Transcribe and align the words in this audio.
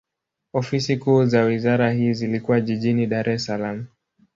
Ofisi 0.53 0.97
kuu 0.97 1.25
za 1.25 1.41
wizara 1.43 1.91
hii 1.91 2.13
zilikuwa 2.13 2.61
jijini 2.61 3.07
Dar 3.07 3.29
es 3.29 3.45
Salaam. 3.45 3.85